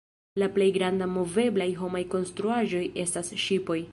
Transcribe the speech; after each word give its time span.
La 0.43 0.45
plej 0.53 0.67
grandaj 0.77 1.07
moveblaj 1.17 1.69
homaj 1.83 2.03
konstruaĵoj 2.15 2.83
estas 3.07 3.33
ŝipoj. 3.47 3.81